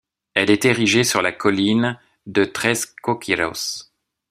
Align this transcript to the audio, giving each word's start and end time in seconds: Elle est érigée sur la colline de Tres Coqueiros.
Elle 0.33 0.49
est 0.49 0.65
érigée 0.65 1.03
sur 1.03 1.21
la 1.21 1.31
colline 1.31 1.99
de 2.25 2.43
Tres 2.43 2.87
Coqueiros. 3.03 3.91